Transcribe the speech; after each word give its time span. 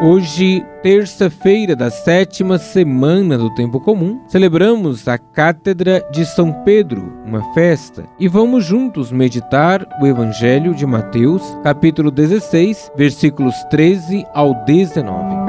Hoje, 0.00 0.64
terça-feira 0.80 1.74
da 1.74 1.90
sétima 1.90 2.56
semana 2.56 3.36
do 3.36 3.52
Tempo 3.56 3.80
Comum, 3.80 4.20
celebramos 4.28 5.08
a 5.08 5.18
Cátedra 5.18 6.06
de 6.12 6.24
São 6.24 6.52
Pedro, 6.62 7.12
uma 7.26 7.42
festa, 7.52 8.04
e 8.16 8.28
vamos 8.28 8.64
juntos 8.64 9.10
meditar 9.10 9.84
o 10.00 10.06
Evangelho 10.06 10.72
de 10.72 10.86
Mateus, 10.86 11.42
capítulo 11.64 12.12
16, 12.12 12.92
versículos 12.96 13.56
13 13.70 14.24
ao 14.32 14.54
19. 14.64 15.47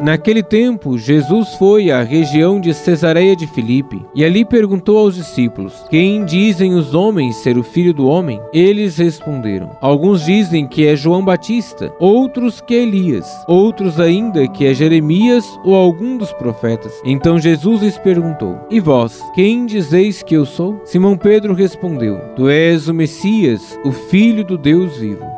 Naquele 0.00 0.42
tempo, 0.44 0.96
Jesus 0.96 1.54
foi 1.54 1.90
à 1.90 2.02
região 2.02 2.60
de 2.60 2.72
Cesareia 2.72 3.34
de 3.34 3.48
Filipe 3.48 4.04
e 4.14 4.24
ali 4.24 4.44
perguntou 4.44 4.96
aos 4.98 5.16
discípulos: 5.16 5.84
Quem 5.90 6.24
dizem 6.24 6.74
os 6.74 6.94
homens 6.94 7.36
ser 7.36 7.58
o 7.58 7.64
filho 7.64 7.92
do 7.92 8.06
homem? 8.06 8.40
Eles 8.52 8.98
responderam: 8.98 9.76
Alguns 9.80 10.24
dizem 10.24 10.68
que 10.68 10.86
é 10.86 10.94
João 10.94 11.24
Batista, 11.24 11.92
outros 11.98 12.60
que 12.60 12.74
é 12.74 12.82
Elias, 12.82 13.26
outros 13.48 13.98
ainda 13.98 14.46
que 14.46 14.66
é 14.66 14.72
Jeremias 14.72 15.44
ou 15.64 15.74
algum 15.74 16.16
dos 16.16 16.32
profetas. 16.32 16.92
Então 17.04 17.38
Jesus 17.38 17.82
lhes 17.82 17.98
perguntou: 17.98 18.56
E 18.70 18.78
vós, 18.78 19.20
quem 19.34 19.66
dizeis 19.66 20.22
que 20.22 20.34
eu 20.34 20.46
sou? 20.46 20.80
Simão 20.84 21.16
Pedro 21.16 21.54
respondeu: 21.54 22.18
Tu 22.36 22.48
és 22.48 22.88
o 22.88 22.94
Messias, 22.94 23.76
o 23.84 23.90
filho 23.90 24.44
do 24.44 24.56
Deus 24.56 24.96
vivo. 24.96 25.37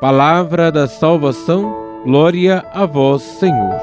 Palavra 0.00 0.72
da 0.72 0.88
salvação, 0.88 2.00
glória 2.06 2.64
a 2.72 2.86
vós, 2.86 3.20
Senhor. 3.20 3.78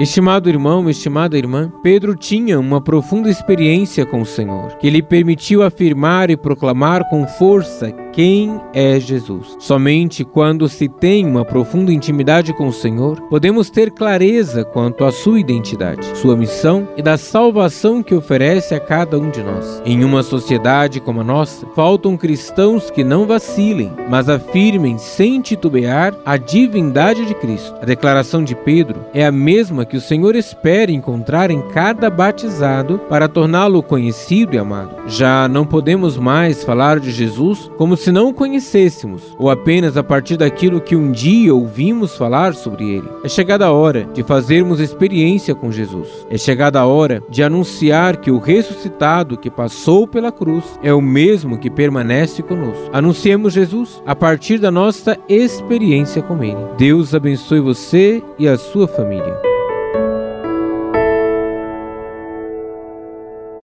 Estimado 0.00 0.48
irmão, 0.48 0.90
estimada 0.90 1.38
irmã, 1.38 1.72
Pedro 1.80 2.16
tinha 2.16 2.58
uma 2.58 2.80
profunda 2.80 3.30
experiência 3.30 4.04
com 4.04 4.22
o 4.22 4.26
Senhor, 4.26 4.78
que 4.78 4.90
lhe 4.90 5.00
permitiu 5.00 5.62
afirmar 5.62 6.28
e 6.28 6.36
proclamar 6.36 7.08
com 7.08 7.24
força 7.24 7.92
quem 8.20 8.60
é 8.74 9.00
Jesus. 9.00 9.56
Somente 9.58 10.26
quando 10.26 10.68
se 10.68 10.90
tem 10.90 11.24
uma 11.24 11.42
profunda 11.42 11.90
intimidade 11.90 12.52
com 12.52 12.68
o 12.68 12.72
Senhor, 12.72 13.18
podemos 13.30 13.70
ter 13.70 13.90
clareza 13.90 14.62
quanto 14.62 15.06
à 15.06 15.10
sua 15.10 15.40
identidade, 15.40 16.04
sua 16.18 16.36
missão 16.36 16.86
e 16.98 17.02
da 17.02 17.16
salvação 17.16 18.02
que 18.02 18.14
oferece 18.14 18.74
a 18.74 18.78
cada 18.78 19.18
um 19.18 19.30
de 19.30 19.42
nós. 19.42 19.80
Em 19.86 20.04
uma 20.04 20.22
sociedade 20.22 21.00
como 21.00 21.22
a 21.22 21.24
nossa, 21.24 21.66
faltam 21.74 22.14
cristãos 22.14 22.90
que 22.90 23.02
não 23.02 23.26
vacilem, 23.26 23.90
mas 24.10 24.28
afirmem 24.28 24.98
sem 24.98 25.40
titubear 25.40 26.14
a 26.22 26.36
divindade 26.36 27.24
de 27.24 27.34
Cristo. 27.34 27.74
A 27.80 27.86
declaração 27.86 28.44
de 28.44 28.54
Pedro 28.54 29.00
é 29.14 29.24
a 29.24 29.32
mesma 29.32 29.86
que 29.86 29.96
o 29.96 30.00
Senhor 30.00 30.36
espera 30.36 30.92
encontrar 30.92 31.50
em 31.50 31.62
cada 31.68 32.10
batizado 32.10 32.98
para 33.08 33.28
torná-lo 33.28 33.82
conhecido 33.82 34.54
e 34.54 34.58
amado. 34.58 34.94
Já 35.06 35.48
não 35.48 35.64
podemos 35.64 36.18
mais 36.18 36.62
falar 36.62 37.00
de 37.00 37.10
Jesus 37.10 37.70
como 37.78 37.96
se 37.96 38.09
não 38.10 38.28
o 38.28 38.34
conhecêssemos, 38.34 39.34
ou 39.38 39.50
apenas 39.50 39.96
a 39.96 40.02
partir 40.02 40.36
daquilo 40.36 40.80
que 40.80 40.96
um 40.96 41.10
dia 41.12 41.54
ouvimos 41.54 42.16
falar 42.16 42.54
sobre 42.54 42.88
ele. 42.88 43.08
É 43.24 43.28
chegada 43.28 43.66
a 43.66 43.72
hora 43.72 44.08
de 44.12 44.22
fazermos 44.22 44.80
experiência 44.80 45.54
com 45.54 45.70
Jesus. 45.70 46.26
É 46.30 46.38
chegada 46.38 46.80
a 46.80 46.86
hora 46.86 47.22
de 47.28 47.42
anunciar 47.42 48.16
que 48.16 48.30
o 48.30 48.38
ressuscitado 48.38 49.36
que 49.36 49.50
passou 49.50 50.06
pela 50.06 50.32
cruz 50.32 50.78
é 50.82 50.92
o 50.92 51.00
mesmo 51.00 51.58
que 51.58 51.70
permanece 51.70 52.42
conosco. 52.42 52.90
Anunciemos 52.92 53.52
Jesus 53.52 54.02
a 54.06 54.14
partir 54.14 54.58
da 54.58 54.70
nossa 54.70 55.16
experiência 55.28 56.22
com 56.22 56.42
ele. 56.42 56.60
Deus 56.76 57.14
abençoe 57.14 57.60
você 57.60 58.22
e 58.38 58.48
a 58.48 58.56
sua 58.56 58.86
família. 58.86 59.49